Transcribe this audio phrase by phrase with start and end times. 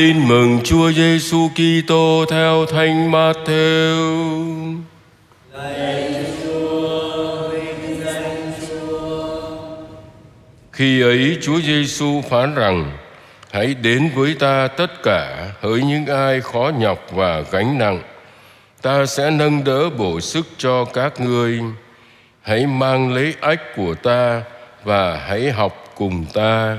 [0.00, 4.76] Tin mừng Chúa Giêsu Kitô theo Thánh Matthew.
[10.72, 12.98] Khi ấy Chúa Giêsu phán rằng:
[13.50, 18.02] Hãy đến với ta tất cả hỡi những ai khó nhọc và gánh nặng,
[18.82, 21.60] ta sẽ nâng đỡ bổ sức cho các ngươi.
[22.42, 24.42] Hãy mang lấy ách của ta
[24.84, 26.78] và hãy học cùng ta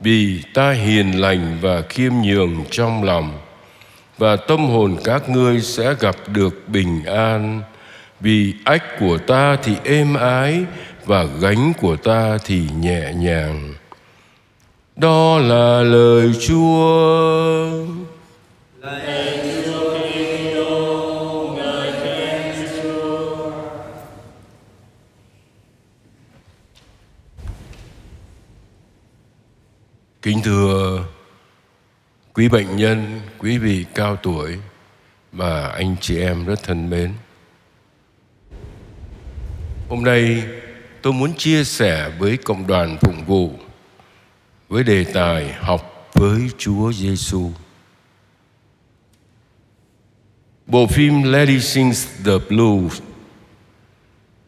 [0.00, 3.38] vì ta hiền lành và khiêm nhường trong lòng,
[4.18, 7.62] và tâm hồn các ngươi sẽ gặp được bình an.
[8.20, 10.64] Vì ách của ta thì êm ái,
[11.04, 13.74] và gánh của ta thì nhẹ nhàng.
[14.96, 17.70] Đó là lời chúa.
[30.26, 31.04] Kính thưa
[32.34, 34.58] quý bệnh nhân, quý vị cao tuổi
[35.32, 37.12] và anh chị em rất thân mến.
[39.88, 40.44] Hôm nay
[41.02, 43.52] tôi muốn chia sẻ với cộng đoàn phụng vụ
[44.68, 47.50] với đề tài học với Chúa Giêsu.
[50.66, 53.00] Bộ phim Lady Sings the Blues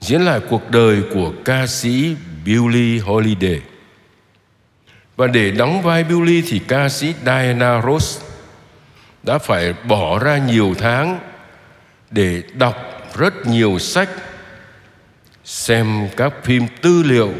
[0.00, 3.60] diễn lại cuộc đời của ca sĩ Billie Holiday.
[5.16, 8.22] Và để đóng vai Billy thì ca sĩ Diana Ross
[9.22, 11.20] đã phải bỏ ra nhiều tháng
[12.10, 12.76] để đọc
[13.18, 14.08] rất nhiều sách,
[15.44, 17.32] xem các phim tư liệu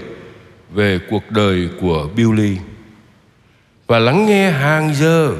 [0.70, 2.56] về cuộc đời của Billy
[3.86, 5.34] và lắng nghe hàng giờ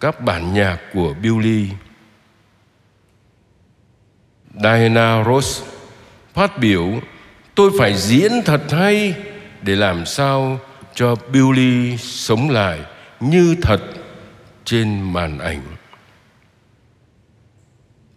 [0.00, 1.68] các bản nhạc của Billy.
[4.62, 5.62] Diana Ross
[6.34, 7.00] phát biểu
[7.54, 9.14] tôi phải diễn thật hay
[9.62, 10.60] để làm sao
[10.94, 12.80] cho Billy sống lại
[13.20, 13.80] như thật
[14.64, 15.62] trên màn ảnh.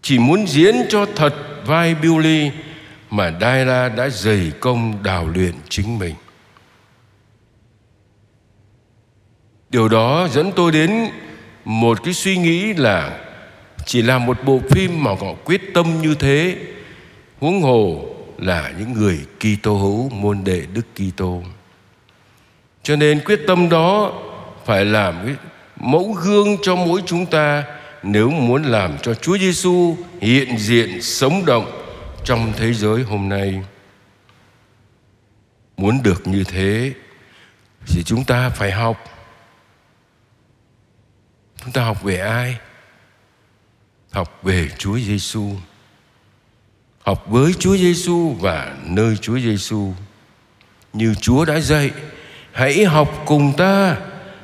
[0.01, 1.33] Chỉ muốn diễn cho thật
[1.65, 2.51] vai Billy
[3.09, 6.15] mà Daira đã dày công đào luyện chính mình.
[9.69, 11.09] Điều đó dẫn tôi đến
[11.65, 13.19] một cái suy nghĩ là
[13.85, 16.57] chỉ là một bộ phim mà họ quyết tâm như thế,
[17.39, 18.05] huống hồ
[18.37, 21.43] là những người Kitô hữu môn đệ Đức Kitô.
[22.83, 24.21] Cho nên quyết tâm đó
[24.65, 25.35] phải làm cái
[25.79, 27.63] mẫu gương cho mỗi chúng ta
[28.03, 31.83] nếu muốn làm cho Chúa Giêsu hiện diện, sống động
[32.23, 33.63] trong thế giới hôm nay.
[35.77, 36.93] Muốn được như thế
[37.87, 39.03] thì chúng ta phải học.
[41.63, 42.57] Chúng ta học về ai?
[44.11, 45.49] Học về Chúa Giêsu.
[47.01, 49.93] Học với Chúa Giêsu và nơi Chúa Giêsu.
[50.93, 51.91] Như Chúa đã dạy
[52.53, 53.97] hãy học cùng ta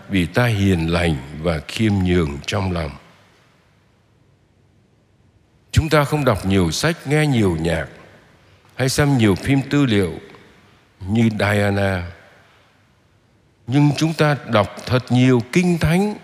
[0.09, 2.91] vì ta hiền lành và khiêm nhường trong lòng
[5.71, 7.87] chúng ta không đọc nhiều sách nghe nhiều nhạc
[8.75, 10.13] hay xem nhiều phim tư liệu
[10.99, 12.11] như diana
[13.67, 16.15] nhưng chúng ta đọc thật nhiều kinh thánh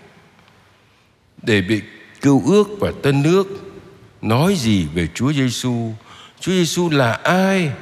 [1.42, 1.82] để bị
[2.20, 3.46] cựu ước và tân ước
[4.22, 5.92] nói gì về Chúa Giêsu,
[6.40, 7.72] Chúa Giêsu là ai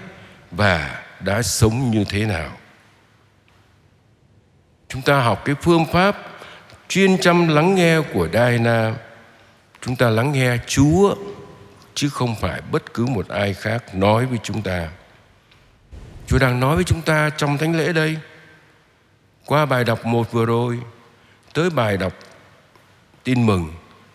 [0.50, 2.50] và đã sống như thế nào.
[4.94, 6.16] Chúng ta học cái phương pháp
[6.88, 8.94] chuyên chăm lắng nghe của Diana.
[9.80, 11.14] Chúng ta lắng nghe Chúa,
[11.94, 14.88] chứ không phải bất cứ một ai khác nói với chúng ta.
[16.26, 18.16] Chúa đang nói với chúng ta trong thánh lễ đây.
[19.46, 20.78] Qua bài đọc một vừa rồi,
[21.54, 22.12] tới bài đọc
[23.24, 23.68] tin mừng,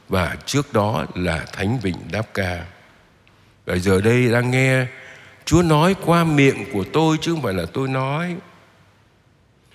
[0.10, 2.66] và trước đó là thánh vịnh đáp ca.
[3.66, 4.86] Và giờ đây đang nghe
[5.46, 8.36] Chúa nói qua miệng của tôi, chứ không phải là tôi nói.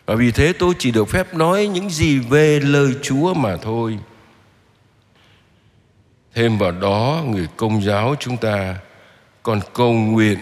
[0.06, 3.98] Và vì thế tôi chỉ được phép nói những gì về lời Chúa mà thôi.
[6.34, 8.76] Thêm vào đó người công giáo chúng ta
[9.43, 10.38] còn cầu nguyện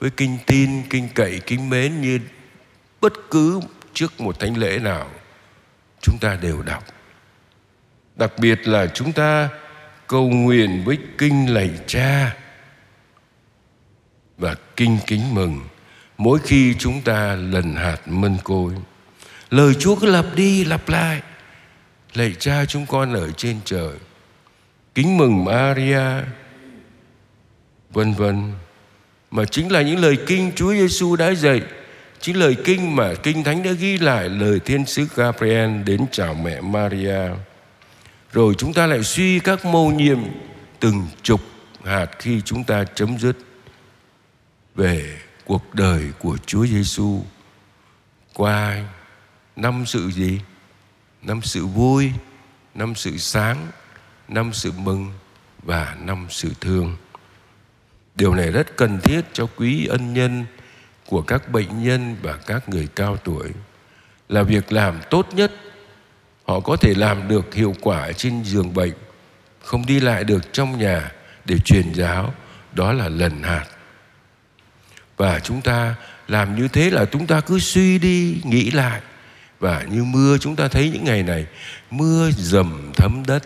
[0.00, 2.18] với kinh tin, kinh cậy, kính mến như
[3.00, 3.60] bất cứ
[3.94, 5.06] trước một thánh lễ nào
[6.00, 6.84] chúng ta đều đọc.
[8.16, 9.48] Đặc biệt là chúng ta
[10.06, 12.36] cầu nguyện với kinh lạy cha
[14.38, 15.60] và kinh kính mừng
[16.20, 18.72] mỗi khi chúng ta lần hạt mân côi,
[19.50, 21.20] lời chúa cứ lặp đi lặp lại.
[22.14, 23.92] Lạy cha chúng con ở trên trời,
[24.94, 26.24] kính mừng maria,
[27.90, 28.52] vân vân.
[29.30, 31.62] Mà chính là những lời kinh chúa giêsu đã dạy,
[32.20, 36.34] chính lời kinh mà kinh thánh đã ghi lại lời thiên sứ gabriel đến chào
[36.34, 37.20] mẹ maria.
[38.32, 40.18] Rồi chúng ta lại suy các mâu nhiệm
[40.80, 41.40] từng chục
[41.84, 43.36] hạt khi chúng ta chấm dứt
[44.74, 45.18] về
[45.50, 47.22] cuộc đời của Chúa Giêsu
[48.34, 48.84] qua
[49.56, 50.40] năm sự gì?
[51.22, 52.12] năm sự vui,
[52.74, 53.66] năm sự sáng,
[54.28, 55.12] năm sự mừng
[55.62, 56.96] và năm sự thương.
[58.14, 60.46] Điều này rất cần thiết cho quý ân nhân
[61.06, 63.48] của các bệnh nhân và các người cao tuổi.
[64.28, 65.52] Là việc làm tốt nhất,
[66.44, 68.94] họ có thể làm được hiệu quả trên giường bệnh,
[69.62, 71.12] không đi lại được trong nhà
[71.44, 72.34] để truyền giáo,
[72.72, 73.66] đó là lần hạt
[75.20, 75.94] và chúng ta
[76.28, 79.00] làm như thế là chúng ta cứ suy đi nghĩ lại.
[79.58, 81.46] Và như mưa chúng ta thấy những ngày này
[81.90, 83.42] mưa dầm thấm đất.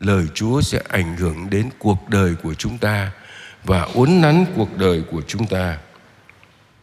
[0.00, 3.10] Lời chúa sẽ ảnh hưởng đến cuộc đời của chúng ta
[3.64, 5.78] và uốn nắn cuộc đời của chúng ta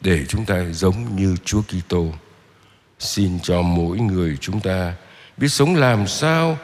[0.01, 2.13] để chúng ta giống như Chúa Kitô.
[2.99, 4.93] Xin cho mỗi người chúng ta
[5.37, 6.57] biết sống làm sao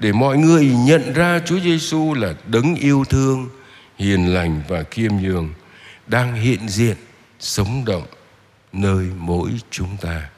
[0.00, 3.48] để mọi người nhận ra Chúa Giêsu là đấng yêu thương,
[3.98, 5.52] hiền lành và khiêm nhường
[6.08, 6.96] đang hiện diện
[7.40, 8.06] sống động
[8.72, 10.30] nơi mỗi chúng ta.